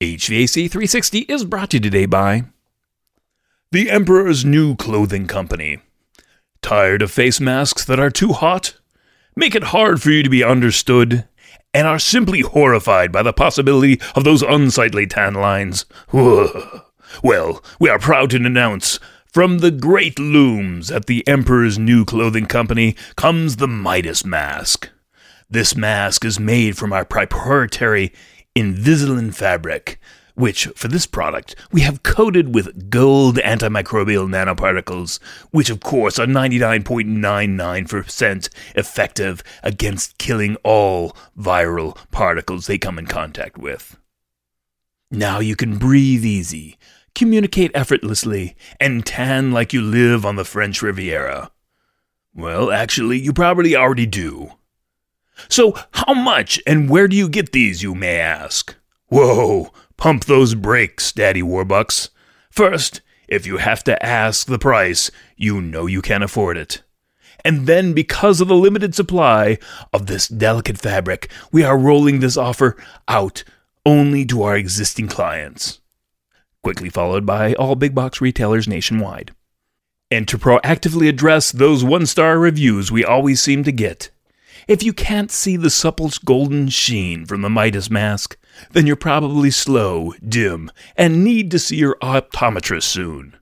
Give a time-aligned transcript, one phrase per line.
[0.00, 2.44] HVAC 360 is brought to you today by
[3.70, 5.80] The Emperor's New Clothing Company.
[6.62, 8.78] Tired of face masks that are too hot?
[9.36, 11.28] Make it hard for you to be understood?
[11.74, 15.84] And are simply horrified by the possibility of those unsightly tan lines?
[17.22, 19.00] Well, we are proud to announce
[19.32, 24.88] from the great looms at the Emperor's New Clothing Company comes the Midas Mask.
[25.50, 28.12] This mask is made from our proprietary
[28.56, 30.00] Invisalign fabric,
[30.34, 36.26] which, for this product, we have coated with gold antimicrobial nanoparticles, which, of course, are
[36.26, 43.96] 99.99% effective against killing all viral particles they come in contact with.
[45.12, 46.78] Now you can breathe easy,
[47.14, 51.50] communicate effortlessly, and tan like you live on the French Riviera.
[52.34, 54.52] Well, actually, you probably already do.
[55.48, 58.74] So, how much and where do you get these, you may ask?
[59.08, 62.10] Whoa, pump those brakes, Daddy Warbucks.
[62.50, 66.82] First, if you have to ask the price, you know you can't afford it.
[67.44, 69.58] And then, because of the limited supply
[69.92, 72.76] of this delicate fabric, we are rolling this offer
[73.08, 73.44] out
[73.86, 75.80] only to our existing clients.
[76.62, 79.32] Quickly followed by all big box retailers nationwide.
[80.10, 84.10] And to proactively address those one star reviews we always seem to get,
[84.70, 88.36] if you can't see the supple golden sheen from the Midas mask,
[88.70, 93.36] then you're probably slow, dim, and need to see your optometrist soon.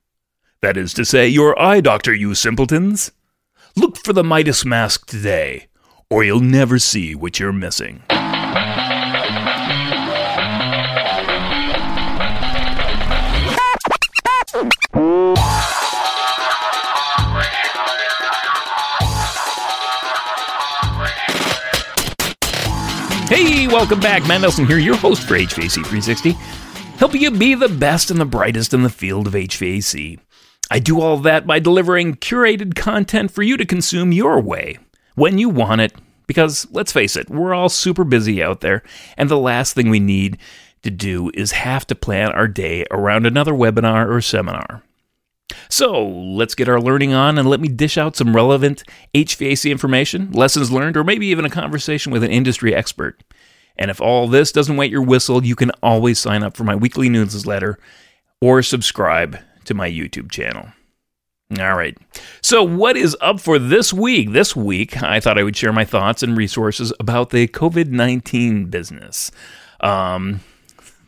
[0.62, 3.12] That is to say, your eye doctor, you simpletons.
[3.76, 5.66] Look for the Midas mask today,
[6.08, 8.04] or you'll never see what you're missing.
[23.68, 24.26] Welcome back.
[24.26, 26.30] Matt Nelson here, your host for HVAC 360,
[26.96, 30.18] helping you be the best and the brightest in the field of HVAC.
[30.70, 34.78] I do all that by delivering curated content for you to consume your way,
[35.16, 35.92] when you want it,
[36.26, 38.82] because let's face it, we're all super busy out there,
[39.18, 40.38] and the last thing we need
[40.82, 44.82] to do is have to plan our day around another webinar or seminar.
[45.68, 48.82] So let's get our learning on and let me dish out some relevant
[49.14, 53.22] HVAC information, lessons learned, or maybe even a conversation with an industry expert.
[53.78, 56.74] And if all this doesn't wet your whistle, you can always sign up for my
[56.74, 57.78] weekly newsletter
[58.40, 60.68] or subscribe to my YouTube channel.
[61.58, 61.96] All right.
[62.42, 64.32] So, what is up for this week?
[64.32, 68.66] This week, I thought I would share my thoughts and resources about the COVID 19
[68.66, 69.30] business.
[69.80, 70.40] Um,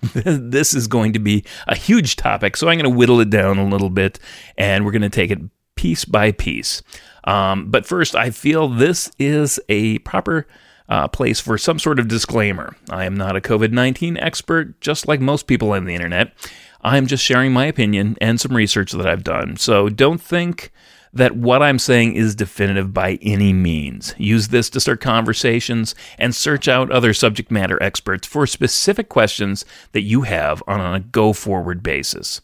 [0.14, 3.58] this is going to be a huge topic, so I'm going to whittle it down
[3.58, 4.18] a little bit
[4.56, 5.40] and we're going to take it
[5.74, 6.82] piece by piece.
[7.24, 10.46] Um, but first, I feel this is a proper
[10.90, 12.76] uh, place for some sort of disclaimer.
[12.90, 16.34] I am not a COVID 19 expert, just like most people on the internet.
[16.82, 19.56] I'm just sharing my opinion and some research that I've done.
[19.56, 20.72] So don't think
[21.12, 24.14] that what I'm saying is definitive by any means.
[24.16, 29.64] Use this to start conversations and search out other subject matter experts for specific questions
[29.92, 32.40] that you have on a go forward basis.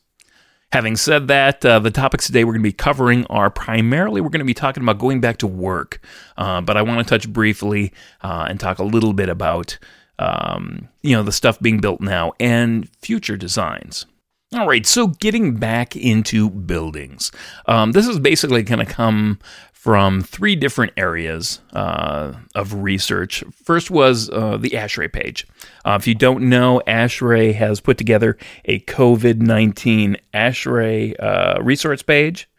[0.76, 4.28] Having said that, uh, the topics today we're going to be covering are primarily we're
[4.28, 6.02] going to be talking about going back to work,
[6.36, 9.78] uh, but I want to touch briefly uh, and talk a little bit about
[10.18, 14.04] um, you know the stuff being built now and future designs.
[14.52, 17.32] All right, so getting back into buildings.
[17.64, 19.38] Um, this is basically going to come
[19.86, 23.44] from three different areas uh, of research.
[23.62, 25.46] First was uh, the ASHRAE page.
[25.84, 32.02] Uh, if you don't know, ASHRAE has put together a COVID 19 ASHRAE uh, resource
[32.02, 32.50] page,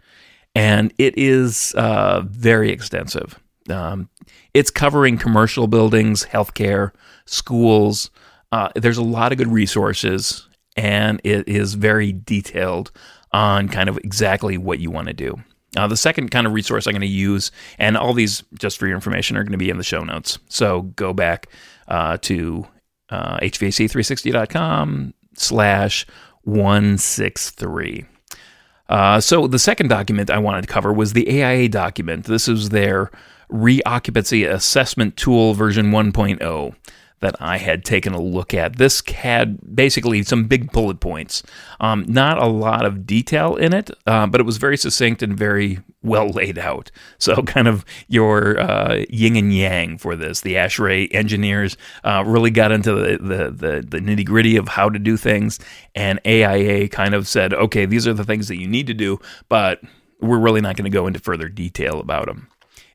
[0.56, 3.38] and it is uh, very extensive.
[3.70, 4.08] Um,
[4.54, 6.94] it's covering commercial buildings, healthcare,
[7.26, 8.10] schools.
[8.54, 12.92] Uh, there's a lot of good resources and it is very detailed
[13.34, 15.38] on kind of exactly what you want to do.
[15.76, 18.88] Uh, the second kind of resource I'm going to use, and all these, just for
[18.88, 20.40] your information, are going to be in the show notes.
[20.48, 21.48] So go back
[21.88, 22.66] uh, to
[23.10, 26.06] uh, HVAC360.com slash
[26.44, 28.06] 163.
[28.90, 32.26] Uh, so the second document I wanted to cover was the AIA document.
[32.26, 33.12] This is their
[33.52, 36.76] reoccupancy assessment tool version 1.0
[37.20, 38.78] that I had taken a look at.
[38.78, 41.44] This had basically some big bullet points.
[41.80, 45.36] Um, not a lot of detail in it, uh, but it was very succinct and
[45.36, 46.92] very well laid out.
[47.18, 50.42] So, kind of your uh, yin and yang for this.
[50.42, 54.90] The ASHRAE engineers uh, really got into the, the, the, the nitty gritty of how
[54.90, 55.60] to do things,
[55.96, 59.20] and AIA kind of said, okay, these are the things that you need to do,
[59.50, 59.82] but
[60.22, 62.48] we're really not going to go into further detail about them.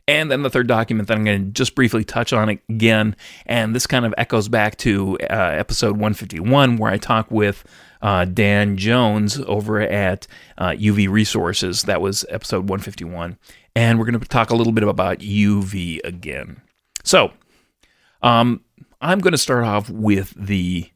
[0.09, 3.15] And then the third document that I'm going to just briefly touch on again,
[3.47, 7.65] and this kind of echoes back to uh, episode 151, where I talk with
[8.03, 10.27] uh, Dan Jones over at
[10.59, 11.83] uh, UV Resources.
[11.83, 13.39] That was episode 151.
[13.77, 16.61] And we're going to talk a little bit about UV again.
[17.05, 17.33] So,
[18.23, 18.61] um,
[19.01, 20.91] I'm going to start off with the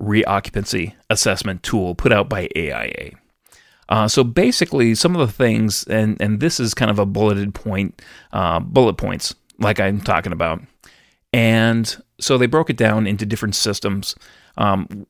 [0.00, 3.12] reoccupancy assessment tool put out by AIA.
[3.90, 7.54] Uh, so basically, some of the things, and and this is kind of a bulleted
[7.54, 8.00] point,
[8.32, 10.62] uh, bullet points, like I'm talking about,
[11.32, 14.14] and so they broke it down into different systems.
[14.56, 15.06] Um,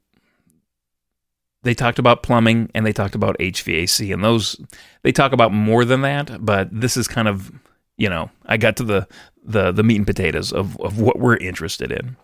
[1.62, 4.58] they talked about plumbing and they talked about HVAC, and those
[5.02, 6.44] they talk about more than that.
[6.44, 7.52] But this is kind of,
[7.98, 9.06] you know, I got to the
[9.44, 12.16] the the meat and potatoes of of what we're interested in.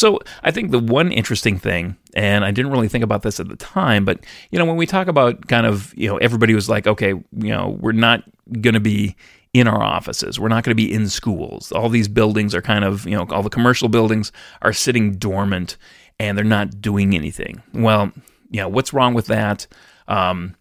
[0.00, 3.50] So I think the one interesting thing, and I didn't really think about this at
[3.50, 6.70] the time, but you know, when we talk about kind of, you know, everybody was
[6.70, 8.24] like, okay, you know, we're not
[8.62, 9.14] going to be
[9.52, 10.40] in our offices.
[10.40, 11.70] We're not going to be in schools.
[11.70, 14.32] All these buildings are kind of, you know, all the commercial buildings
[14.62, 15.76] are sitting dormant
[16.18, 17.62] and they're not doing anything.
[17.74, 18.10] Well,
[18.48, 19.66] you know, what's wrong with that?
[20.08, 20.56] Um,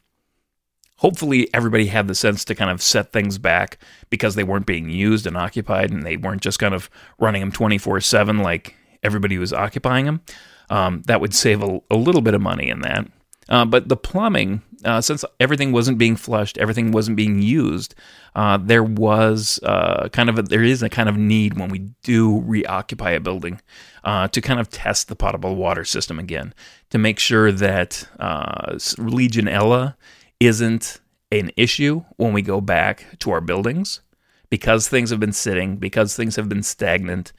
[0.97, 3.77] hopefully everybody had the sense to kind of set things back
[4.09, 6.89] because they weren't being used and occupied and they weren't just kind of
[7.19, 10.21] running them 24 7 like everybody was occupying them.
[10.69, 13.07] Um, that would save a, a, little bit of money in that.
[13.49, 17.95] Uh, but the plumbing, uh, since everything wasn't being flushed, everything wasn't being used,
[18.35, 21.79] uh, there was uh, kind of a, there is a kind of need when we
[22.03, 23.59] do reoccupy a building
[24.03, 26.53] uh, to kind of test the potable water system again
[26.91, 29.95] to make sure that uh, Legionella
[30.39, 31.01] isn't
[31.31, 34.01] an issue when we go back to our buildings
[34.49, 37.33] because things have been sitting, because things have been stagnant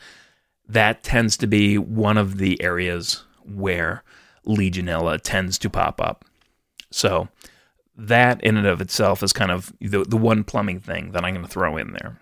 [0.72, 4.04] that tends to be one of the areas where
[4.46, 6.24] Legionella tends to pop up.
[6.90, 7.28] So
[7.96, 11.34] that in and of itself is kind of the, the one plumbing thing that I'm
[11.34, 12.20] going to throw in there.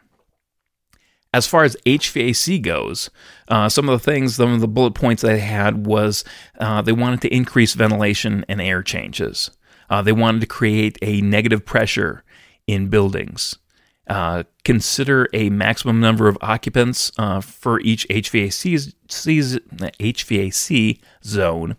[1.32, 3.10] As far as HVAC goes,
[3.48, 6.24] uh, some of the things, some of the bullet points they had was
[6.58, 9.50] uh, they wanted to increase ventilation and air changes.
[9.90, 12.24] Uh, they wanted to create a negative pressure
[12.66, 13.58] in buildings.
[14.08, 21.76] Uh, consider a maximum number of occupants uh, for each HVAC, HVAC zone.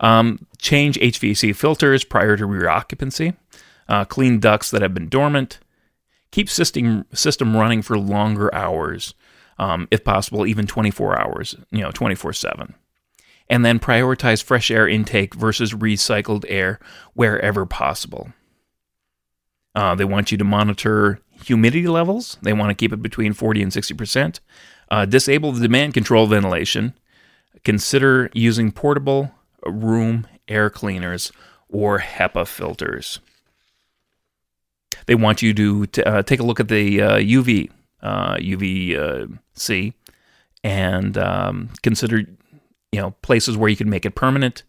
[0.00, 3.36] Um, change HVAC filters prior to reoccupancy.
[3.88, 5.60] Uh, clean ducts that have been dormant.
[6.30, 9.14] Keep system system running for longer hours,
[9.58, 11.54] um, if possible, even 24 hours.
[11.70, 12.74] You know, 24 seven.
[13.48, 16.80] And then prioritize fresh air intake versus recycled air
[17.14, 18.32] wherever possible.
[19.74, 22.36] Uh, they want you to monitor humidity levels.
[22.42, 24.40] They want to keep it between 40 and 60%.
[24.90, 26.94] Uh, disable the demand control ventilation.
[27.64, 29.32] Consider using portable
[29.64, 31.32] room air cleaners
[31.68, 33.20] or HEPA filters.
[35.06, 37.70] They want you to t- uh, take a look at the uh, UV,
[38.02, 40.12] UVC, uh,
[40.62, 42.18] and um, consider
[42.92, 44.62] you know places where you can make it permanent.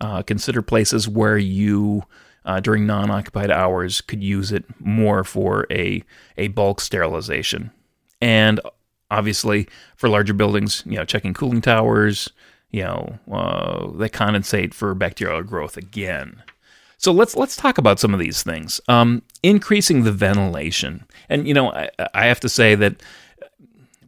[0.00, 2.02] Uh, consider places where you
[2.44, 6.02] uh, during non-occupied hours could use it more for a
[6.36, 7.70] a bulk sterilization,
[8.20, 8.60] and
[9.10, 12.30] obviously for larger buildings, you know, checking cooling towers,
[12.70, 16.42] you know, uh, that condensate for bacterial growth again.
[16.98, 18.80] So let's let's talk about some of these things.
[18.86, 23.02] Um, increasing the ventilation, and you know, I, I have to say that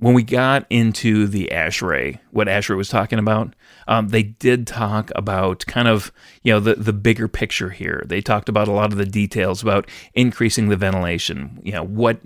[0.02, 3.54] when we got into the ASHRAE, what ASHRAE was talking about,
[3.86, 6.10] um, they did talk about kind of
[6.42, 8.02] you know the the bigger picture here.
[8.04, 11.60] They talked about a lot of the details about increasing the ventilation.
[11.62, 12.20] You know what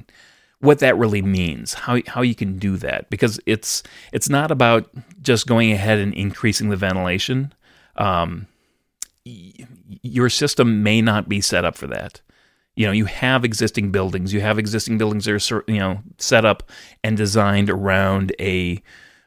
[0.60, 4.88] what that really means, how how you can do that, because it's it's not about
[5.20, 7.52] just going ahead and increasing the ventilation.
[7.96, 8.46] Um,
[9.24, 12.22] your system may not be set up for that
[12.76, 14.32] you know you have existing buildings.
[14.32, 16.70] You have existing buildings that are you know set up
[17.02, 18.82] and designed around a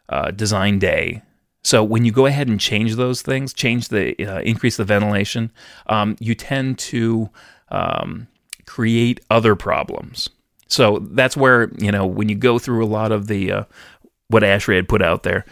[0.08, 1.22] uh, design day.
[1.64, 5.52] So when you go ahead and change those things change the uh, increase the ventilation
[5.88, 7.30] um, you tend to
[7.70, 8.28] um,
[8.66, 10.30] create other problems.
[10.68, 13.64] So that's where you know when you go through a lot of the uh,
[14.30, 15.44] what ASHRAE had put out there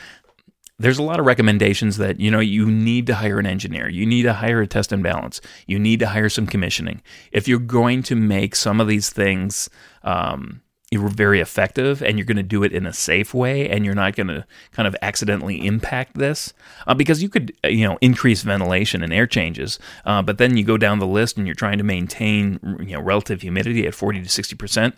[0.79, 3.87] there's a lot of recommendations that you know you need to hire an engineer.
[3.89, 5.41] You need to hire a test and balance.
[5.65, 7.01] You need to hire some commissioning.
[7.31, 9.69] If you're going to make some of these things
[10.03, 10.61] um,
[10.93, 14.15] very effective and you're going to do it in a safe way and you're not
[14.15, 16.53] going to kind of accidentally impact this
[16.85, 20.55] uh, because you could uh, you know increase ventilation and air changes uh, but then
[20.55, 23.93] you go down the list and you're trying to maintain you know relative humidity at
[23.93, 24.95] 40 to 60 percent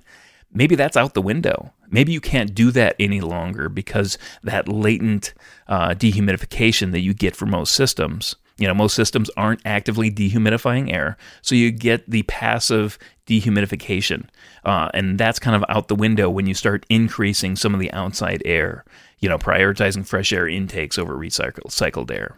[0.52, 1.74] maybe that's out the window.
[1.90, 5.34] Maybe you can't do that any longer because that latent
[5.68, 10.92] uh, dehumidification that you get for most systems You know, most systems aren't actively dehumidifying
[10.92, 14.26] air, so you get the passive dehumidification,
[14.66, 17.92] uh, and that's kind of out the window when you start increasing some of the
[17.94, 18.84] outside air.
[19.20, 22.38] You know, prioritizing fresh air intakes over recycled cycled air.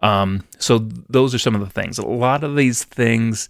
[0.00, 1.98] Um, so those are some of the things.
[1.98, 3.48] A lot of these things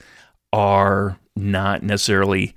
[0.55, 2.55] are not necessarily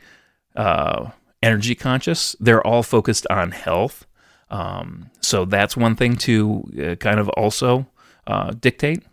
[0.55, 1.09] uh,
[1.43, 2.35] energy conscious.
[2.39, 4.07] They're all focused on health.
[4.49, 7.87] Um, so that's one thing to uh, kind of also
[8.25, 9.03] uh, dictate.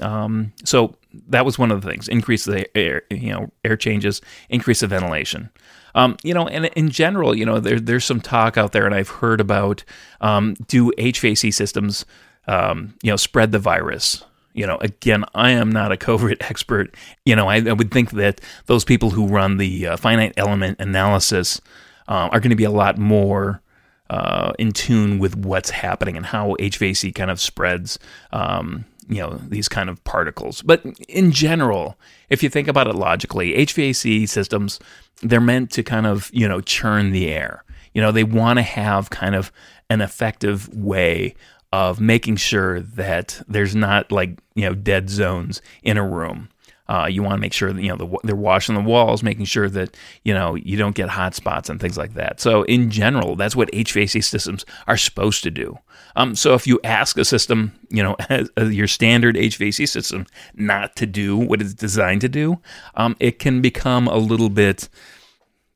[0.00, 0.96] Um, so
[1.28, 4.86] that was one of the things: increase the air, you know, air changes, increase the
[4.86, 5.50] ventilation.
[5.94, 8.94] Um, you know, and in general, you know, there, there's some talk out there, and
[8.94, 9.84] I've heard about
[10.20, 12.04] um, do HVAC systems,
[12.46, 14.22] um, you know, spread the virus?
[14.52, 16.94] You know, again, I am not a COVID expert.
[17.24, 20.80] You know, I, I would think that those people who run the uh, finite element
[20.80, 21.60] analysis
[22.08, 23.62] um, are going to be a lot more
[24.10, 27.98] uh, in tune with what's happening and how HVAC kind of spreads.
[28.32, 31.98] Um, you know these kind of particles but in general
[32.30, 34.78] if you think about it logically hvac systems
[35.20, 38.62] they're meant to kind of you know churn the air you know they want to
[38.62, 39.50] have kind of
[39.90, 41.34] an effective way
[41.72, 46.48] of making sure that there's not like you know dead zones in a room.
[46.88, 49.44] Uh, you want to make sure that you know the, they're washing the walls, making
[49.44, 52.40] sure that you know you don't get hot spots and things like that.
[52.40, 55.78] So in general, that's what HVAC systems are supposed to do.
[56.16, 58.16] Um, so if you ask a system, you know,
[58.60, 62.58] your standard HVAC system not to do what it's designed to do,
[62.96, 64.88] um, it can become a little bit,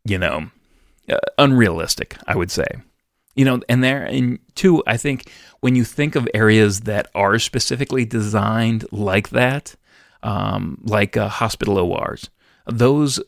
[0.05, 0.51] you know,
[1.09, 2.17] uh, unrealistic.
[2.27, 2.67] I would say
[3.35, 7.39] you know, and there, and two, I think when you think of areas that are
[7.39, 9.75] specifically designed like that,
[10.23, 12.31] um, like uh, hospital ORs,
[12.67, 13.21] those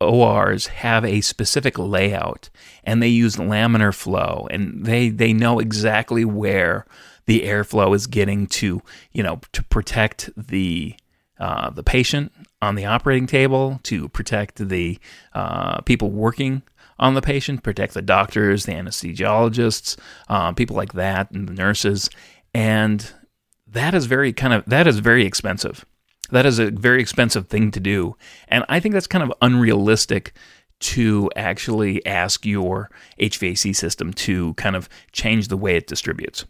[0.00, 2.50] ORs have a specific layout
[2.82, 6.84] and they use laminar flow and they, they know exactly where
[7.26, 8.82] the airflow is getting to,
[9.12, 10.94] you know, to protect the,
[11.38, 14.98] uh, the patient on the operating table, to protect the
[15.32, 16.62] uh, people working
[16.98, 19.96] on the patient, protect the doctors, the anesthesiologists,
[20.28, 22.10] uh, people like that, and the nurses.
[22.54, 23.10] And
[23.66, 25.84] that is very kind of that is very expensive.
[26.30, 28.16] That is a very expensive thing to do,
[28.48, 30.32] and I think that's kind of unrealistic
[30.80, 36.44] to actually ask your HVAC system to kind of change the way it distributes.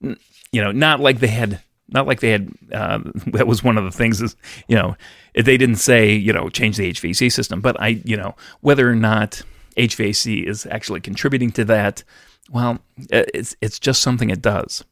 [0.00, 3.84] You know, not like they had not like they had uh, that was one of
[3.84, 4.36] the things is
[4.68, 4.96] you know
[5.34, 8.96] they didn't say you know change the HVAC system, but I you know whether or
[8.96, 9.42] not
[9.78, 12.04] HVAC is actually contributing to that.
[12.50, 12.80] Well,
[13.10, 14.84] it's it's just something it does.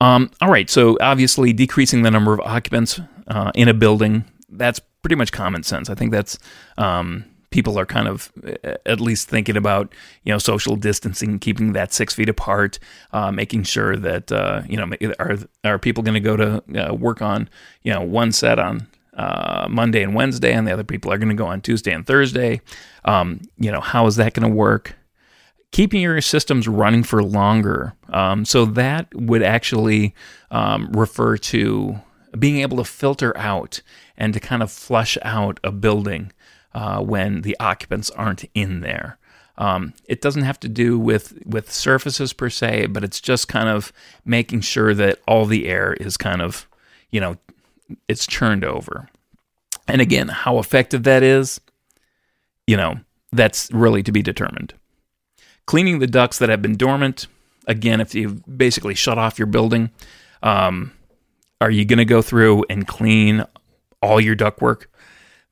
[0.00, 4.80] Um, all right, so obviously decreasing the number of occupants uh, in a building that's
[5.02, 5.90] pretty much common sense.
[5.90, 6.38] I think that's
[6.78, 9.92] um, people are kind of uh, at least thinking about
[10.24, 12.78] you know social distancing, keeping that six feet apart,
[13.12, 16.94] uh, making sure that uh, you know are are people going to go to uh,
[16.94, 17.48] work on
[17.82, 21.28] you know one set on uh, Monday and Wednesday, and the other people are going
[21.28, 22.60] to go on Tuesday and Thursday.
[23.04, 24.94] Um, you know, how is that going to work?
[25.70, 27.94] Keeping your systems running for longer.
[28.10, 30.14] Um, so that would actually
[30.50, 32.00] um, refer to
[32.38, 33.80] being able to filter out
[34.16, 36.32] and to kind of flush out a building
[36.74, 39.18] uh, when the occupants aren't in there.
[39.58, 43.68] Um, it doesn't have to do with with surfaces per se, but it's just kind
[43.68, 43.92] of
[44.24, 46.66] making sure that all the air is kind of,
[47.10, 47.36] you know,
[48.08, 49.08] it's churned over.
[49.88, 51.60] And again, how effective that is,
[52.66, 53.00] you know,
[53.32, 54.74] that's really to be determined.
[55.66, 57.26] Cleaning the ducts that have been dormant,
[57.66, 59.90] again, if you've basically shut off your building,
[60.42, 60.92] um,
[61.60, 63.44] are you going to go through and clean
[64.00, 64.86] all your ductwork?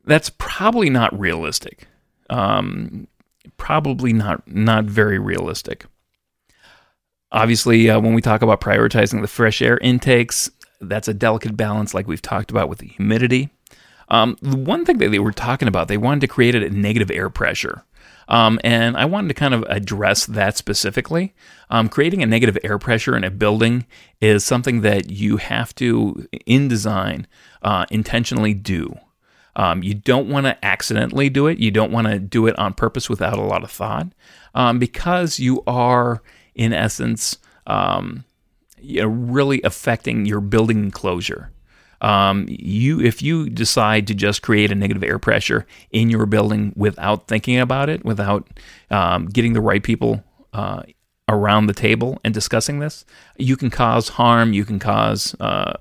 [0.05, 1.87] That's probably not realistic.
[2.29, 3.07] Um,
[3.57, 5.87] probably not not very realistic.
[7.33, 11.95] Obviously, uh, when we talk about prioritizing the fresh air intakes, that's a delicate balance,
[11.95, 13.51] like we've talked about with the humidity.
[14.09, 17.11] Um, the one thing that they were talking about, they wanted to create a negative
[17.11, 17.85] air pressure.
[18.29, 21.35] Um, and I wanted to kind of address that specifically.
[21.69, 23.87] Um, creating a negative air pressure in a building
[24.21, 27.27] is something that you have to, in design,
[27.63, 28.97] uh, intentionally do.
[29.57, 31.59] Um, you don't want to accidentally do it.
[31.59, 34.07] You don't want to do it on purpose without a lot of thought,
[34.55, 36.23] um, because you are,
[36.55, 38.25] in essence, um,
[38.83, 41.51] really affecting your building enclosure.
[42.03, 46.73] Um, you if you decide to just create a negative air pressure in your building
[46.75, 48.49] without thinking about it, without
[48.91, 50.83] um, getting the right people uh,
[51.29, 53.05] around the table and discussing this,
[53.37, 54.55] you can cause harm.
[54.55, 55.75] You can cause uh,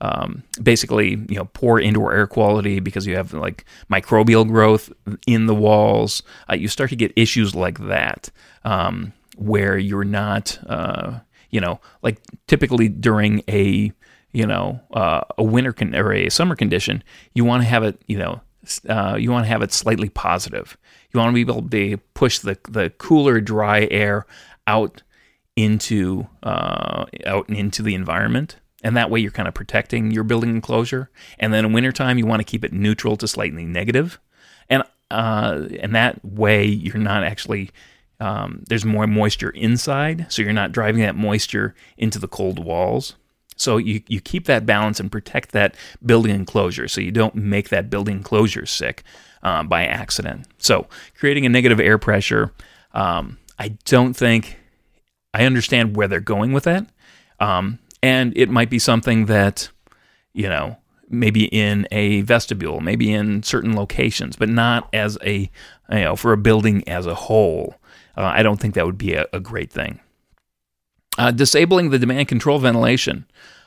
[0.00, 4.92] um, basically you know poor indoor air quality because you have like microbial growth
[5.26, 6.22] in the walls.
[6.50, 8.28] Uh, you start to get issues like that
[8.64, 11.20] um, where you're not uh,
[11.54, 12.18] you know, like
[12.48, 13.92] typically during a
[14.32, 18.02] you know, uh, a winter con- or a summer condition, you want to have it,
[18.08, 18.40] you know,
[18.88, 20.76] uh, you want to have it slightly positive.
[21.12, 24.26] You want to be able to push the the cooler, dry air
[24.66, 25.02] out
[25.54, 30.50] into uh, out into the environment, and that way you're kind of protecting your building
[30.50, 31.08] enclosure.
[31.38, 34.18] And then in wintertime, you want to keep it neutral to slightly negative,
[34.68, 34.82] and
[35.12, 37.70] uh, and that way you're not actually
[38.20, 43.16] um, there's more moisture inside, so you're not driving that moisture into the cold walls.
[43.56, 47.68] So you, you keep that balance and protect that building enclosure so you don't make
[47.68, 49.04] that building enclosure sick
[49.42, 50.48] uh, by accident.
[50.58, 52.52] So creating a negative air pressure,
[52.92, 54.58] um, I don't think
[55.32, 56.86] I understand where they're going with that.
[57.38, 59.68] Um, and it might be something that,
[60.32, 60.76] you know,
[61.08, 65.50] maybe in a vestibule, maybe in certain locations, but not as a,
[65.90, 67.76] you know, for a building as a whole.
[68.16, 70.00] Uh, I don't think that would be a, a great thing.
[71.16, 73.24] Uh, disabling the demand control ventilation.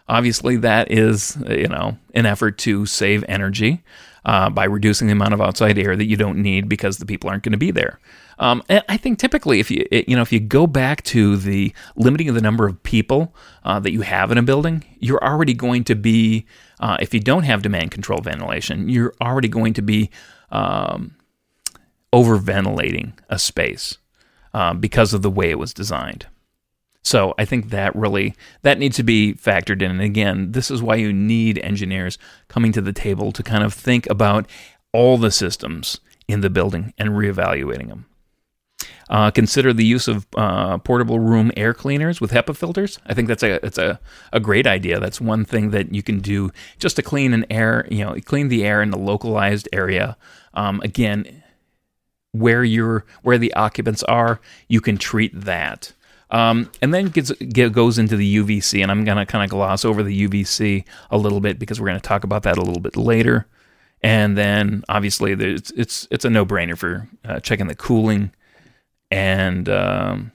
[0.10, 3.84] Obviously, that is you know an effort to save energy
[4.26, 7.30] uh, by reducing the amount of outside air that you don't need because the people
[7.30, 8.00] aren't going to be there.
[8.40, 12.30] Um, I think typically, if you you know if you go back to the limiting
[12.30, 15.84] of the number of people uh, that you have in a building, you're already going
[15.86, 16.46] to be
[16.80, 20.12] uh, if you don't have demand control ventilation, you're already going to be
[20.52, 21.16] um,
[22.14, 23.98] over ventilating a space
[24.58, 26.26] uh, because of the way it was designed.
[27.04, 28.34] So I think that really
[28.64, 29.92] that needs to be factored in.
[29.92, 33.72] And again, this is why you need engineers coming to the table to kind of
[33.72, 34.50] think about
[34.94, 38.08] all the systems in the building and reevaluating them.
[39.10, 42.98] Uh, consider the use of uh, portable room air cleaners with HEPA filters.
[43.06, 44.00] I think that's a it's a,
[44.34, 45.00] a great idea.
[45.00, 46.50] That's one thing that you can do
[46.80, 50.18] just to clean an air, you know, clean the air in the localized area.
[50.56, 51.44] Um, again,
[52.32, 55.94] where you're where the occupants are, you can treat that.
[56.30, 59.50] Um, and then gets, get, goes into the UVC, and I'm going to kind of
[59.50, 62.62] gloss over the UVC a little bit because we're going to talk about that a
[62.62, 63.48] little bit later.
[64.02, 68.32] And then obviously it's it's it's a no brainer for uh, checking the cooling
[69.10, 70.32] and um,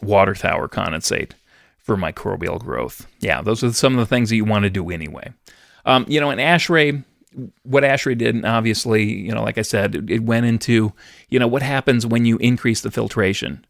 [0.00, 1.32] water tower condensate
[1.78, 3.06] for microbial growth.
[3.20, 5.32] Yeah, those are some of the things that you want to do anyway.
[5.84, 7.04] Um, you know, an ASHRAE,
[7.62, 10.92] what ASHRAE did, and obviously, you know, like I said, it, it, went into,
[11.28, 13.64] you know, what happens when you increase the filtration.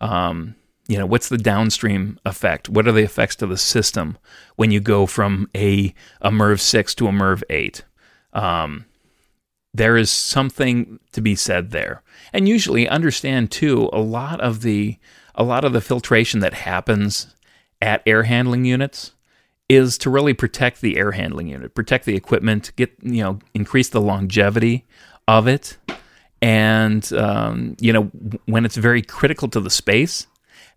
[0.00, 0.54] Um,
[0.86, 2.68] you know, what's the downstream effect?
[2.68, 4.16] What are the effects to the system
[4.56, 7.84] when you go from a, a MERV 6 to a MERV 8?
[8.32, 8.86] Um,
[9.74, 12.02] there is something to be said there.
[12.32, 14.98] And usually understand too, a lot of the
[15.34, 17.32] a lot of the filtration that happens
[17.80, 19.12] at air handling units
[19.68, 23.90] is to really protect the air handling unit, protect the equipment, get you know, increase
[23.90, 24.86] the longevity
[25.26, 25.76] of it.
[26.40, 28.04] And um, you know,
[28.46, 30.26] when it's very critical to the space,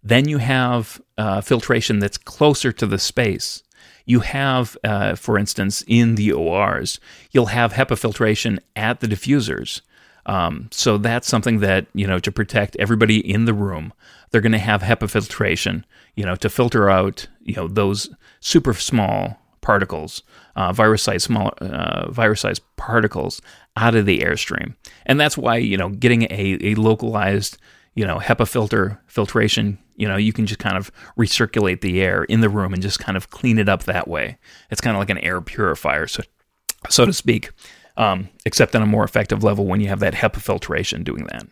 [0.04, 3.63] then you have uh, filtration that's closer to the space.
[4.06, 6.99] You have, uh, for instance, in the ORs,
[7.32, 9.82] you'll have HEPA filtration at the diffusers.
[10.25, 13.93] Um, so that's something that, you know, to protect everybody in the room,
[14.30, 18.10] they're going to have HEPA filtration, you know, to filter out, you know, those
[18.41, 20.23] super small particles,
[20.56, 23.41] uh, virus-sized small uh, virus-sized particles
[23.77, 24.75] out of the airstream.
[25.06, 27.58] And that's why, you know, getting a, a localized,
[27.95, 32.23] you know, HEPA filter filtration you know, you can just kind of recirculate the air
[32.23, 34.39] in the room and just kind of clean it up that way.
[34.71, 36.23] It's kind of like an air purifier, so
[36.89, 37.51] so to speak,
[37.97, 41.45] um, except on a more effective level when you have that HEPA filtration doing that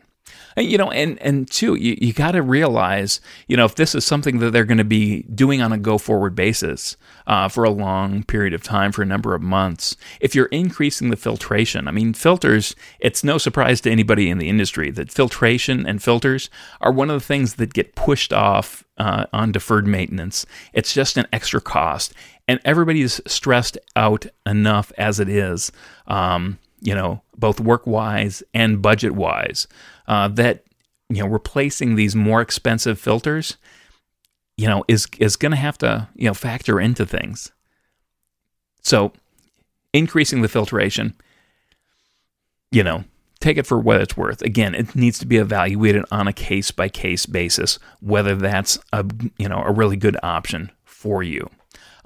[0.57, 4.05] you know, and and two, you, you got to realize, you know, if this is
[4.05, 7.69] something that they're going to be doing on a go forward basis uh, for a
[7.69, 11.91] long period of time, for a number of months, if you're increasing the filtration, I
[11.91, 16.49] mean, filters, it's no surprise to anybody in the industry that filtration and filters
[16.81, 20.45] are one of the things that get pushed off uh, on deferred maintenance.
[20.73, 22.13] It's just an extra cost,
[22.47, 25.71] and everybody's stressed out enough as it is.
[26.07, 29.67] Um, you know, both work wise and budget wise,
[30.10, 30.65] uh, that
[31.08, 33.56] you know replacing these more expensive filters,
[34.58, 37.52] you know, is is going to have to you know factor into things.
[38.82, 39.13] So,
[39.93, 41.13] increasing the filtration,
[42.72, 43.04] you know,
[43.39, 44.41] take it for what it's worth.
[44.41, 49.06] Again, it needs to be evaluated on a case by case basis whether that's a
[49.38, 51.50] you know a really good option for you.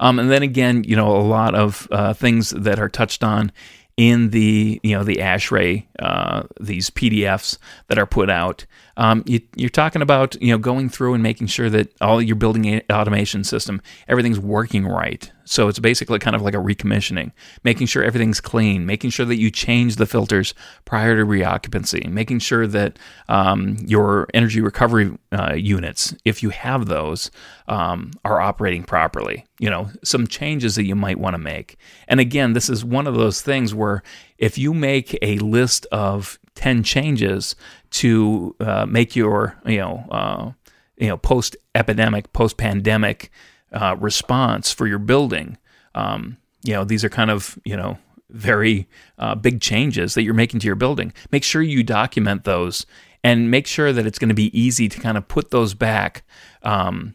[0.00, 3.50] Um, and then again, you know, a lot of uh, things that are touched on
[3.96, 8.66] in the you know the ASHRAE uh, these PDFs that are put out.
[8.96, 12.36] Um, you, are talking about you know going through and making sure that all your
[12.36, 15.30] building automation system everything's working right.
[15.44, 19.36] So it's basically kind of like a recommissioning, making sure everything's clean, making sure that
[19.36, 20.54] you change the filters
[20.84, 26.86] prior to reoccupancy, making sure that um, your energy recovery uh, units, if you have
[26.86, 27.30] those,
[27.68, 29.44] um, are operating properly.
[29.58, 31.76] You know, some changes that you might want to make.
[32.08, 34.02] And again, this is one of those things where
[34.38, 37.56] if you make a list of 10 changes
[37.90, 40.52] to uh, make your, you know, uh,
[40.96, 43.30] you know, post epidemic, post pandemic
[43.72, 45.58] uh, response for your building,
[45.94, 47.98] um, you know, these are kind of, you know,
[48.30, 48.88] very
[49.18, 51.12] uh, big changes that you're making to your building.
[51.30, 52.86] Make sure you document those
[53.22, 56.24] and make sure that it's going to be easy to kind of put those back,
[56.62, 57.14] um,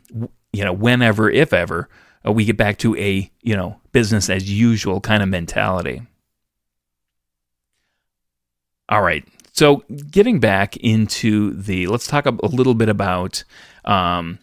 [0.53, 1.89] you know, whenever, if ever,
[2.25, 6.01] uh, we get back to a, you know, business as usual kind of mentality.
[8.89, 9.23] All right.
[9.53, 13.43] So, getting back into the, let's talk a, little bit about
[13.85, 14.39] um,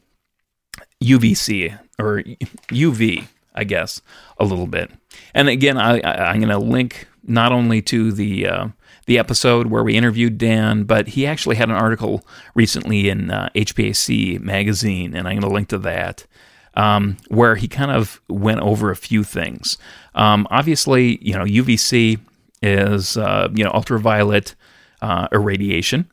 [1.03, 2.23] UVC or
[2.69, 4.01] UV, I guess,
[4.39, 4.91] a little bit.
[5.35, 5.99] And again, I,
[6.31, 8.69] am going to link not only to the uh,
[9.07, 13.49] the episode where we interviewed Dan, but he actually had an article recently in uh,
[13.55, 16.27] HVAC magazine, and I'm going to link to that.
[16.75, 19.79] Um, where he kind of went over a few things.
[20.15, 22.19] Um, obviously, you know, UVC
[22.63, 24.55] is uh, you know ultraviolet
[25.03, 26.11] uh, irradiation.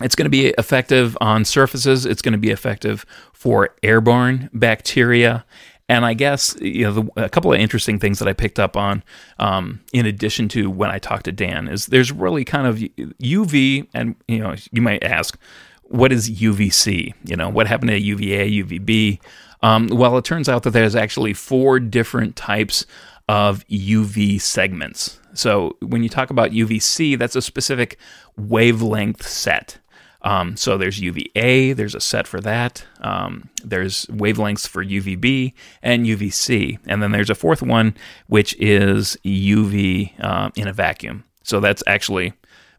[0.00, 2.06] It's going to be effective on surfaces.
[2.06, 5.44] It's going to be effective for airborne bacteria.
[5.88, 8.76] And I guess you know the, a couple of interesting things that I picked up
[8.76, 9.02] on,
[9.38, 13.88] um, in addition to when I talked to Dan, is there's really kind of UV,
[13.94, 15.38] and you know you might ask,
[15.84, 17.14] what is UVC?
[17.24, 19.18] You know what happened to UVA, UVB?
[19.62, 22.86] Um, well, it turns out that there's actually four different types
[23.28, 25.20] of UV segments.
[25.34, 27.98] So when you talk about UVC, that's a specific
[28.36, 29.78] wavelength set.
[30.22, 32.84] Um, so there's UVA, there's a set for that.
[33.00, 36.78] Um, there's wavelengths for UVB and UVC.
[36.86, 37.94] And then there's a fourth one,
[38.26, 41.24] which is UV uh, in a vacuum.
[41.44, 42.32] So that's actually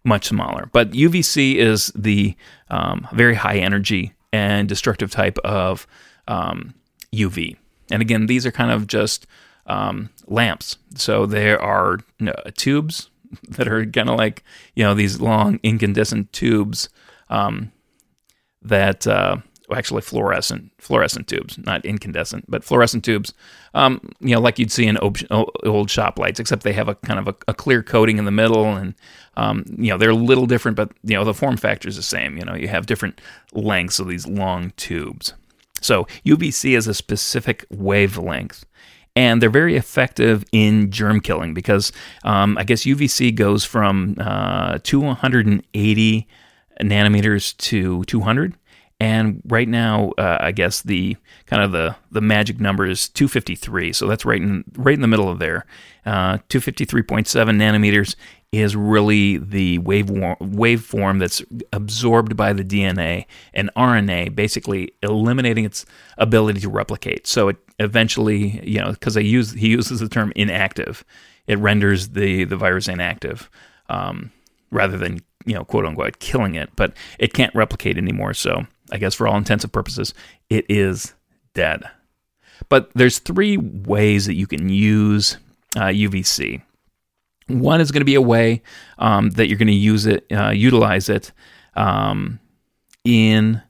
[0.04, 0.70] much smaller.
[0.72, 2.36] But UVC is the
[2.70, 5.88] um, very high energy and destructive type of
[6.28, 7.52] UV.
[7.52, 7.58] Um,
[7.92, 9.26] and again, these are kind of just
[9.66, 10.78] um, lamps.
[10.96, 13.10] So there are uh, tubes
[13.50, 14.44] that are kind of like
[14.76, 16.90] you know these long incandescent tubes
[17.30, 17.72] um,
[18.62, 19.38] that uh,
[19.76, 23.34] actually fluorescent fluorescent tubes, not incandescent, but fluorescent tubes.
[23.74, 27.20] Um, you know, like you'd see in old shop lights, except they have a kind
[27.20, 28.96] of a, a clear coating in the middle, and
[29.38, 32.04] um, you know they're a little different, but you know the form factor is the
[32.04, 32.38] same.
[32.38, 33.22] You know, you have different
[33.54, 35.34] lengths of these long tubes.
[35.82, 38.66] So UVC is a specific wavelength
[39.16, 41.92] and they're very effective in germ killing because
[42.24, 46.28] um, I guess UVC goes from uh, 280
[46.82, 48.56] nanometers to 200.
[49.02, 53.94] And right now, uh, I guess the kind of the, the magic number is 253.
[53.94, 55.66] So that's right in right in the middle of there.
[56.06, 58.16] Uh, 253.7 nanometers
[58.52, 61.42] is really the wave waveform that's
[61.72, 65.86] absorbed by the DNA and RNA, basically eliminating its
[66.18, 67.26] ability to replicate.
[67.26, 71.04] So it eventually, you know, because use he uses the term inactive,
[71.48, 73.50] it renders the the virus inactive
[73.90, 74.32] um,
[74.72, 78.34] rather than you know, quote unquote, killing it, but it can't replicate anymore.
[78.34, 80.14] So I guess for all intents and purposes,
[80.50, 81.14] it is
[81.54, 81.84] dead.
[82.68, 85.38] But there's three ways that you can use
[85.76, 86.62] uh, UVC.
[87.48, 88.62] One is going to be a way
[89.00, 91.32] um, that you're going to use it, uh, utilize it
[91.76, 92.40] um,
[93.04, 93.62] in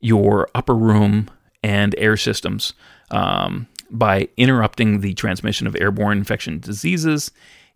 [0.00, 1.30] your upper room
[1.62, 2.72] and air systems
[3.10, 7.30] um, by interrupting the transmission of airborne infection diseases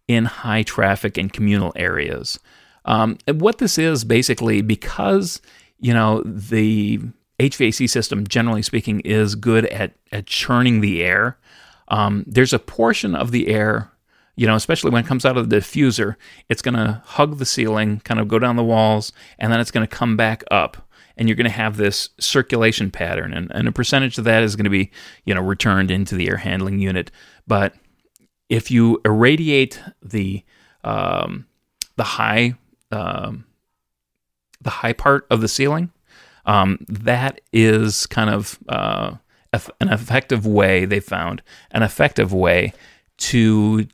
[0.06, 2.38] in high traffic and communal areas.
[2.84, 5.40] Um, what this is basically because
[5.78, 7.00] you know the
[7.40, 11.38] HVAC system, generally speaking, is good at at churning the air.
[11.88, 13.90] Um, there's a portion of the air,
[14.36, 16.16] you know, especially when it comes out of the diffuser,
[16.48, 19.70] it's going to hug the ceiling, kind of go down the walls, and then it's
[19.70, 20.88] going to come back up.
[21.16, 24.56] And you're going to have this circulation pattern, and, and a percentage of that is
[24.56, 24.90] going to be,
[25.24, 27.10] you know, returned into the air handling unit.
[27.46, 27.74] But
[28.48, 30.44] if you irradiate the
[30.82, 31.46] um,
[31.96, 32.54] the high
[32.90, 33.44] um,
[34.60, 35.90] the high part of the ceiling.
[36.46, 39.14] Um, that is kind of uh,
[39.80, 42.74] an effective way they found an effective way
[43.16, 43.86] to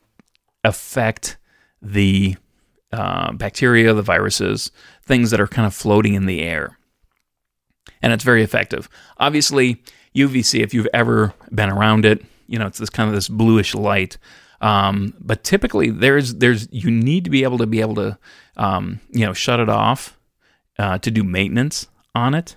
[0.65, 1.37] affect
[1.81, 2.37] the
[2.93, 4.73] uh, bacteria, the viruses,
[5.05, 6.79] things that are kind of floating in the air.
[8.03, 8.89] And it's very effective.
[9.19, 9.83] Obviously,
[10.15, 13.75] UVC, if you've ever been around it, you know, it's this kind of this bluish
[13.75, 14.17] light.
[14.61, 18.19] Um, but typically, there's there's you need to be able to be able to
[18.57, 20.19] um, you know shut it off
[20.79, 22.57] uh, to do maintenance on it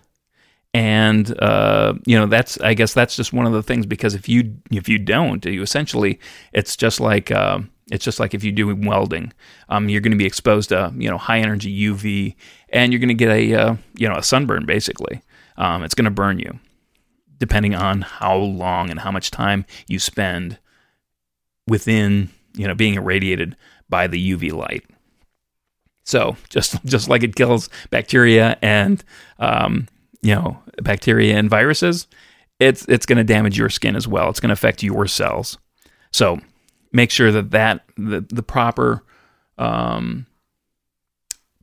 [0.73, 4.27] and uh, you know that's I guess that's just one of the things because if
[4.27, 6.19] you if you don't, you essentially
[6.51, 7.59] it's just like uh,
[7.91, 9.33] it's just like if you're doing welding,
[9.69, 12.35] um, you're going to be exposed to you know high energy UV,
[12.69, 15.21] and you're going to get a uh, you know a sunburn basically.
[15.57, 16.59] Um, it's going to burn you,
[17.37, 20.57] depending on how long and how much time you spend
[21.67, 23.55] within you know being irradiated
[23.89, 24.83] by the UV light.
[26.03, 29.03] So just just like it kills bacteria and
[29.39, 29.87] um,
[30.21, 32.07] you know bacteria and viruses,
[32.59, 34.29] it's it's going to damage your skin as well.
[34.29, 35.57] It's going to affect your cells.
[36.11, 36.39] So
[36.91, 39.03] make sure that that the, the proper
[39.57, 40.25] um,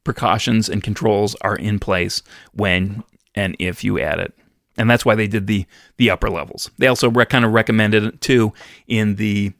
[0.04, 2.22] precautions and controls are in place
[2.52, 3.02] when
[3.34, 4.34] and if you add it.
[4.76, 5.66] And that's why they did the
[5.98, 6.70] the upper levels.
[6.78, 8.52] They also re- kind of recommended it too
[8.86, 9.52] in the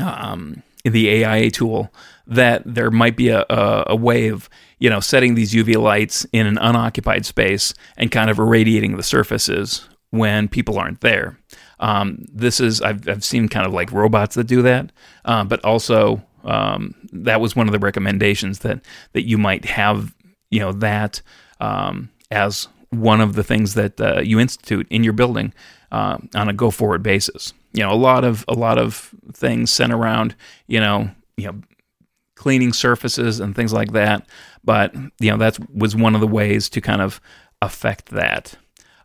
[0.00, 1.92] um, in the AIA tool
[2.26, 6.26] that there might be a, a, a way of you know, setting these UV lights
[6.32, 11.38] in an unoccupied space and kind of irradiating the surfaces when people aren't there.
[11.80, 14.92] Um, this is I've, I've seen kind of like robots that do that,
[15.24, 18.80] uh, but also um, that was one of the recommendations that
[19.12, 20.14] that you might have
[20.50, 21.20] you know that
[21.60, 25.52] um, as one of the things that uh, you institute in your building
[25.92, 27.52] uh, on a go forward basis.
[27.72, 30.34] You know, a lot of a lot of things sent around.
[30.66, 31.60] You know, you know,
[32.34, 34.26] cleaning surfaces and things like that.
[34.64, 37.20] But you know that was one of the ways to kind of
[37.62, 38.54] affect that.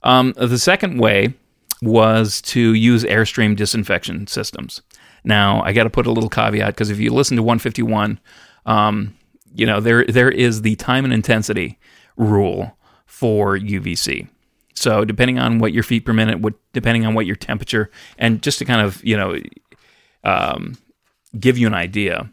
[0.03, 1.33] Um, the second way
[1.81, 4.81] was to use airstream disinfection systems.
[5.23, 8.19] Now I got to put a little caveat because if you listen to 151,
[8.65, 9.15] um,
[9.53, 11.77] you know there there is the time and intensity
[12.17, 12.77] rule
[13.11, 14.27] for UVC.
[14.73, 18.41] So depending on what your feet per minute, what depending on what your temperature, and
[18.41, 19.37] just to kind of you know
[20.23, 20.77] um,
[21.37, 22.31] give you an idea,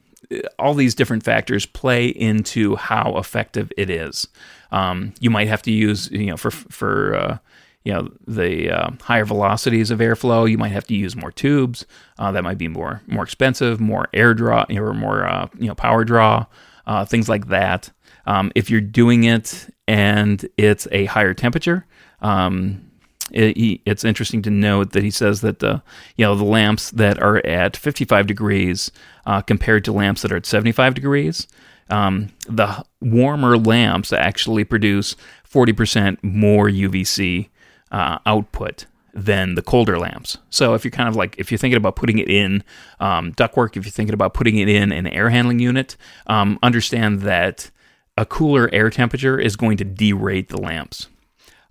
[0.58, 4.28] all these different factors play into how effective it is.
[4.70, 7.38] Um, you might have to use, you know, for for uh,
[7.84, 11.86] you know the uh, higher velocities of airflow, you might have to use more tubes.
[12.18, 15.74] Uh, that might be more more expensive, more air draw or more uh, you know
[15.74, 16.46] power draw,
[16.86, 17.90] uh, things like that.
[18.26, 21.86] Um, if you're doing it and it's a higher temperature,
[22.20, 22.88] um,
[23.32, 25.82] it, he, it's interesting to note that he says that the
[26.16, 28.92] you know the lamps that are at 55 degrees
[29.26, 31.48] uh, compared to lamps that are at 75 degrees,
[31.90, 35.16] um, the warmer lamps actually produce
[35.50, 37.48] 40% more UVC
[37.90, 40.38] uh, output than the colder lamps.
[40.50, 42.62] So if you're kind of like if you're thinking about putting it in
[43.00, 45.96] um, ductwork, if you're thinking about putting it in an air handling unit,
[46.26, 47.70] um, understand that
[48.18, 51.06] a cooler air temperature is going to derate the lamps.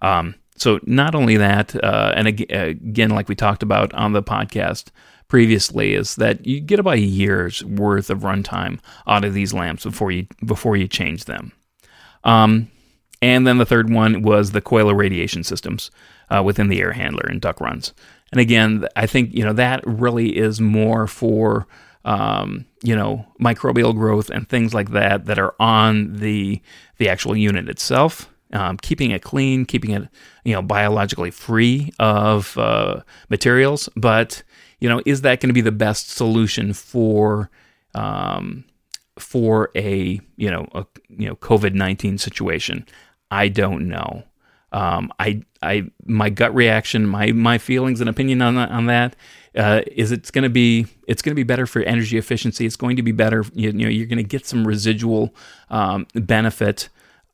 [0.01, 4.86] Um, so not only that, uh, and again, like we talked about on the podcast
[5.27, 9.83] previously, is that you get about a year's worth of runtime out of these lamps
[9.83, 11.51] before you before you change them.
[12.23, 12.71] Um,
[13.21, 15.91] and then the third one was the coil irradiation systems
[16.29, 17.93] uh, within the air handler and duct runs.
[18.31, 21.67] And again, I think you know that really is more for
[22.05, 26.62] um, you know microbial growth and things like that that are on the
[26.97, 30.07] the actual unit itself um, keeping it clean, keeping it
[30.43, 33.89] you know biologically free of uh, materials.
[33.95, 34.43] But
[34.79, 37.49] you know, is that going to be the best solution for
[37.93, 38.63] um,
[39.19, 42.86] for a you know a you know COVID nineteen situation?
[43.29, 44.23] I don't know.
[44.71, 49.15] Um, I I my gut reaction, my my feelings and opinion on that on that
[49.58, 52.65] uh, is it's going to be it's going to be better for energy efficiency.
[52.65, 53.43] It's going to be better.
[53.54, 55.34] You, you know, you're going to get some residual
[55.70, 56.89] um, benefit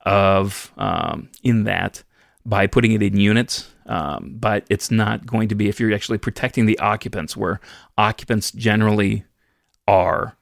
[0.05, 2.03] of um, in that
[2.45, 3.69] by putting it in units.
[3.85, 7.59] Um, but it's not going to be if you're actually protecting the occupants, where
[7.97, 9.25] occupants generally
[9.87, 10.37] are.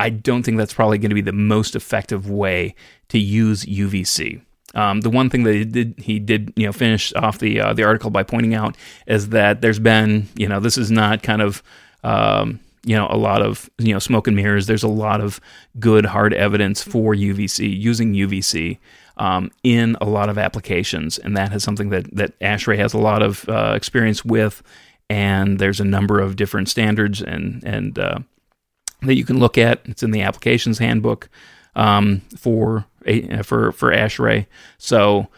[0.00, 2.74] I don't think that's probably going to be the most effective way
[3.08, 4.42] to use UVC.
[4.76, 7.72] Um, the one thing that he did, he did, you know, finish off the uh,
[7.72, 11.40] the article by pointing out is that there's been, you know, this is not kind
[11.40, 11.62] of,
[12.04, 14.66] um, you know, a lot of, you know, smoke and mirrors.
[14.66, 15.40] There's a lot of
[15.80, 18.76] good hard evidence for UVC using UVC
[19.16, 22.98] um, in a lot of applications, and that is something that that ASHRAE has a
[22.98, 24.62] lot of uh, experience with.
[25.08, 28.18] And there's a number of different standards and and uh,
[29.02, 29.80] that you can look at.
[29.86, 31.30] It's in the applications handbook
[31.76, 32.86] um, for
[33.42, 34.46] for for ASHRAE.
[34.78, 35.28] So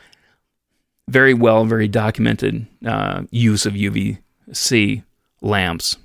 [1.08, 5.02] very well, very documented uh, use of UVC
[5.40, 5.96] lamps.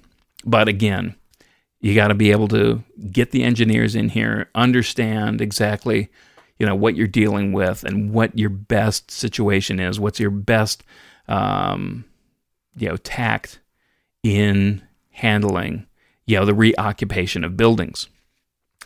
[0.45, 1.15] But again,
[1.81, 6.09] you got to be able to get the engineers in here, understand exactly
[6.59, 10.83] you know what you're dealing with and what your best situation is what's your best
[11.27, 12.05] um,
[12.77, 13.59] you know tact
[14.23, 15.85] in handling
[16.25, 18.07] you know the reoccupation of buildings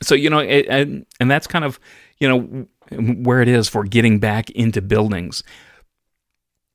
[0.01, 1.79] so you know it, and, and that's kind of
[2.19, 5.43] you know where it is for getting back into buildings.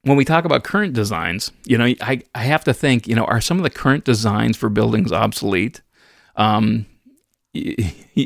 [0.02, 3.24] When we talk about current designs, you know, I, I have to think, you know,
[3.24, 5.81] are some of the current designs for buildings obsolete?
[6.35, 6.87] Um,
[7.52, 7.76] you,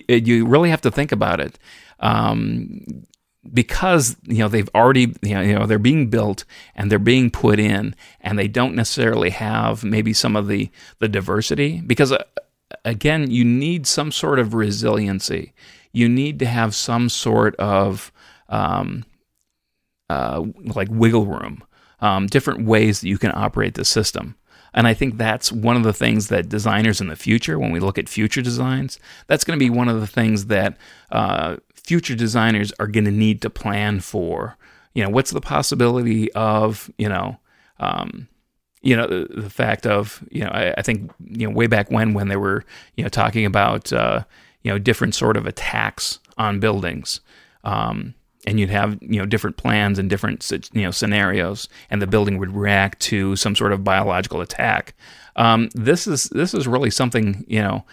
[0.09, 1.59] you really have to think about it.
[2.01, 3.05] Um,
[3.53, 7.31] because you know they've already you know, you know they're being built and they're being
[7.31, 12.25] put in and they don't necessarily have maybe some of the the diversity because uh,
[12.85, 15.53] again you need some sort of resiliency
[15.97, 18.13] you need to have some sort of
[18.49, 19.05] um,
[20.11, 21.63] uh, like wiggle room
[22.01, 24.37] um, different ways that you can operate the system
[24.77, 27.81] and I think that's one of the things that designers in the future, when we
[27.81, 30.77] look at future designs, that's going to be one of the things that
[31.11, 34.59] uh, future designers are going to need to plan for.
[34.93, 37.39] You know, what's the possibility of, you know,
[37.81, 38.29] um,
[38.83, 41.91] you know, the, the, fact of, you know, I, I, think, you know, way back
[41.91, 42.65] when, when they were,
[42.97, 44.25] you know, talking about, uh,
[44.67, 47.21] you know, different sort of attacks on buildings.
[47.63, 48.15] Um,
[48.49, 52.37] and you'd have you know different plans and different you know scenarios, and the building
[52.39, 54.95] would react to some sort of biological attack.
[55.37, 57.85] Um, this is this is really something you know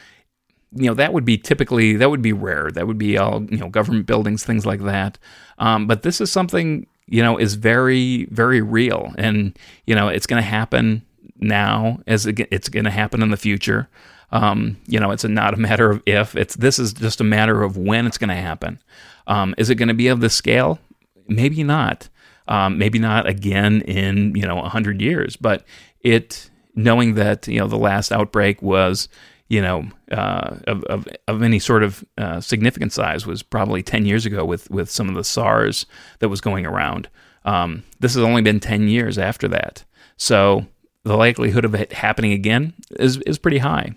[0.75, 2.71] you know that would be typically that would be rare.
[2.71, 5.19] That would be all you know government buildings, things like that.
[5.59, 9.55] Um, but this is something you know is very very real, and
[9.86, 11.05] you know it's going to happen
[11.43, 13.89] now as it's going to happen in the future.
[14.32, 16.36] Um, you know, it's a, not a matter of if.
[16.36, 18.79] It's this is just a matter of when it's going to happen.
[19.27, 20.79] Um, is it going to be of the scale?
[21.27, 22.10] Maybe not.
[22.47, 25.36] Um, maybe not again in you know hundred years.
[25.36, 25.63] But
[26.01, 29.08] it knowing that you know the last outbreak was
[29.49, 34.06] you know uh, of, of, of any sort of uh, significant size was probably ten
[34.06, 35.86] years ago with with some of the SARS
[36.19, 37.08] that was going around.
[37.45, 39.84] Um, this has only been ten years after that.
[40.17, 40.65] So
[41.03, 43.95] the likelihood of it happening again is is pretty high.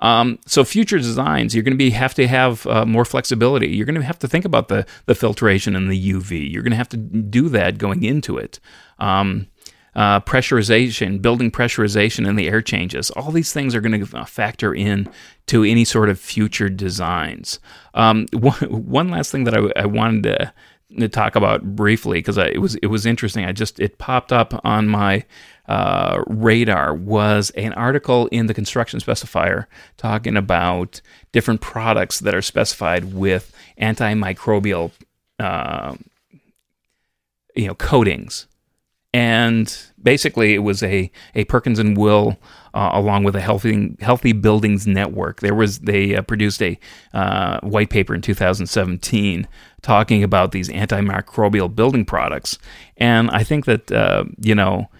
[0.00, 3.68] Um, so future designs, you're going to be have to have uh, more flexibility.
[3.68, 6.50] You're going to have to think about the the filtration and the UV.
[6.50, 8.60] You're going to have to do that going into it.
[8.98, 9.48] Um,
[9.94, 13.10] uh, pressurization, building pressurization, and the air changes.
[13.12, 15.08] All these things are going to factor in
[15.46, 17.58] to any sort of future designs.
[17.94, 20.52] Um, one, one last thing that I, I wanted to
[20.98, 23.44] to talk about briefly because it was it was interesting.
[23.44, 25.24] I just it popped up on my
[25.68, 31.00] uh, radar was an article in the construction specifier talking about
[31.32, 34.92] different products that are specified with antimicrobial
[35.40, 35.96] uh,
[37.54, 38.46] you know coatings
[39.12, 42.36] and basically it was a, a Perkins and Will
[42.76, 45.40] uh, along with a healthy healthy buildings network.
[45.40, 46.78] There was they uh, produced a
[47.14, 49.48] uh, white paper in 2017
[49.80, 52.58] talking about these antimicrobial building products,
[52.98, 54.90] and I think that uh, you know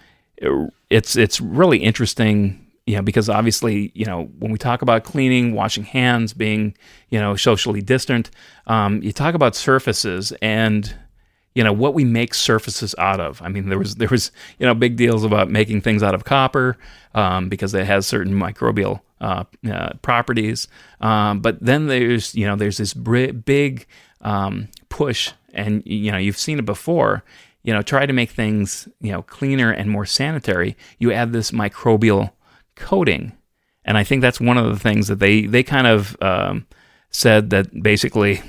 [0.89, 2.63] it's it's really interesting.
[2.89, 6.77] Know, because obviously, you know, when we talk about cleaning, washing hands, being,
[7.11, 8.31] you know, socially distant,
[8.69, 10.95] um, you talk about surfaces and
[11.57, 13.41] you know what we make surfaces out of.
[13.41, 16.25] I mean, there was there was you know big deals about making things out of
[16.25, 16.77] copper
[17.15, 20.69] um, because it has certain microbial uh, uh, properties.
[21.01, 23.87] Um, but then there's you know there's this big
[24.21, 27.25] um, push, and you know you've seen it before.
[27.63, 30.77] You know, try to make things you know cleaner and more sanitary.
[30.99, 32.33] You add this microbial
[32.75, 33.33] coating,
[33.83, 36.67] and I think that's one of the things that they they kind of um,
[37.09, 38.43] said that basically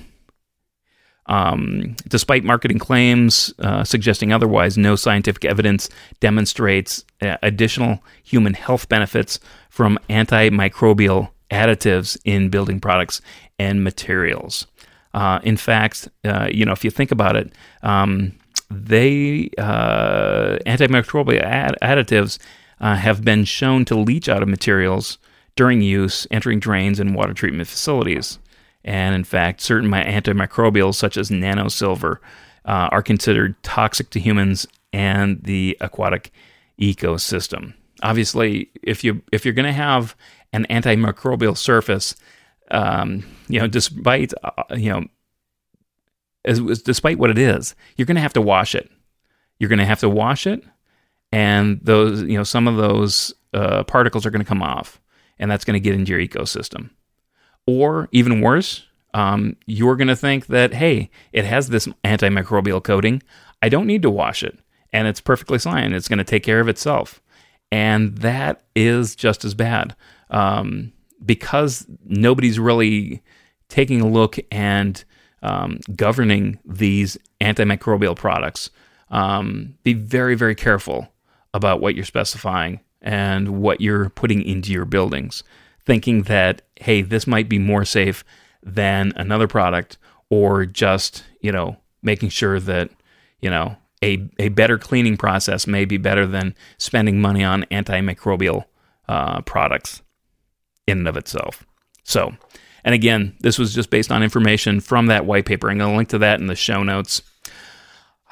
[1.27, 8.87] um, despite marketing claims uh, suggesting otherwise, no scientific evidence demonstrates uh, additional human health
[8.89, 13.21] benefits from antimicrobial additives in building products
[13.59, 14.67] and materials.
[15.13, 17.51] Uh, in fact, uh, you know, if you think about it,
[17.83, 18.33] um,
[18.69, 22.37] they uh, antimicrobial ad- additives
[22.81, 25.17] uh, have been shown to leach out of materials
[25.55, 28.39] during use, entering drains and water treatment facilities.
[28.83, 32.17] And in fact, certain antimicrobials, such as nanosilver,
[32.65, 36.31] uh, are considered toxic to humans and the aquatic
[36.79, 37.73] ecosystem.
[38.03, 40.15] Obviously, if you if you're going to have
[40.53, 42.15] an antimicrobial surface,
[42.71, 45.05] um, you know, despite uh, you know,
[46.45, 48.89] as, despite what it is, you're going to have to wash it.
[49.59, 50.63] You're going to have to wash it,
[51.31, 55.01] and those you know some of those uh, particles are going to come off,
[55.39, 56.91] and that's going to get into your ecosystem.
[57.67, 63.21] Or even worse, um, you're going to think that, hey, it has this antimicrobial coating.
[63.61, 64.57] I don't need to wash it.
[64.93, 65.93] And it's perfectly fine.
[65.93, 67.21] It's going to take care of itself.
[67.71, 69.95] And that is just as bad
[70.29, 70.93] um,
[71.25, 73.21] because nobody's really
[73.67, 75.03] taking a look and
[75.41, 78.69] um, governing these antimicrobial products.
[79.09, 81.07] Um, be very, very careful
[81.53, 85.43] about what you're specifying and what you're putting into your buildings
[85.87, 88.23] thinking that, hey, this might be more safe
[88.61, 89.97] than another product,
[90.29, 92.91] or just, you know, making sure that,
[93.39, 98.65] you know, a, a better cleaning process may be better than spending money on antimicrobial
[99.07, 100.01] uh, products
[100.85, 101.65] in and of itself.
[102.03, 102.35] So,
[102.83, 105.71] and again, this was just based on information from that white paper.
[105.71, 107.21] I'm going to link to that in the show notes.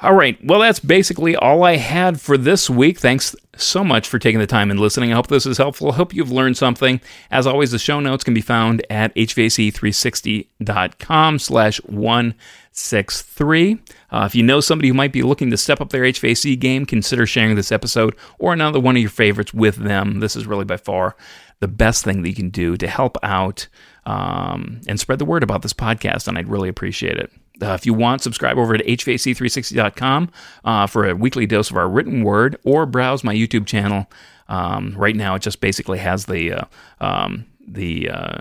[0.02, 0.38] All right.
[0.44, 2.98] Well, that's basically all I had for this week.
[2.98, 5.10] Thanks so much for taking the time and listening.
[5.10, 5.90] I hope this is helpful.
[5.90, 7.00] I hope you've learned something.
[7.30, 13.78] As always, the show notes can be found at hvac360.com slash 163.
[14.10, 16.84] Uh, if you know somebody who might be looking to step up their HVAC game,
[16.84, 20.20] consider sharing this episode or another one of your favorites with them.
[20.20, 21.16] This is really by far
[21.60, 23.66] the best thing that you can do to help out
[24.04, 27.32] um, and spread the word about this podcast, and I'd really appreciate it.
[27.62, 30.30] Uh, if you want, subscribe over to HVAC360.com
[30.64, 34.10] uh, for a weekly dose of our written word or browse my YouTube channel.
[34.48, 36.64] Um, right now, it just basically has the, uh,
[37.00, 38.38] um, the uh,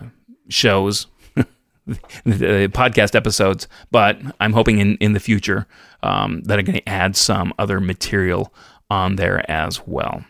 [0.49, 5.65] shows, the podcast episodes, but I'm hoping in, in the future
[6.03, 8.53] um, that I'm going to add some other material
[8.89, 10.25] on there as well.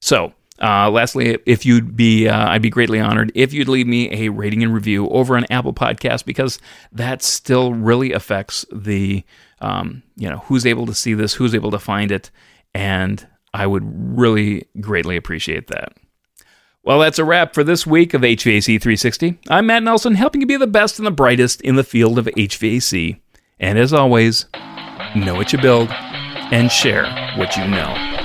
[0.00, 4.10] So, uh, lastly, if you'd be, uh, I'd be greatly honored if you'd leave me
[4.12, 6.58] a rating and review over on Apple Podcast because
[6.92, 9.24] that still really affects the,
[9.60, 12.30] um, you know, who's able to see this, who's able to find it,
[12.74, 15.92] and I would really greatly appreciate that.
[16.82, 19.40] Well, that's a wrap for this week of HVAC 360.
[19.48, 22.26] I'm Matt Nelson, helping you be the best and the brightest in the field of
[22.26, 23.18] HVAC.
[23.58, 24.46] And as always,
[25.16, 27.04] know what you build and share
[27.36, 28.15] what you know.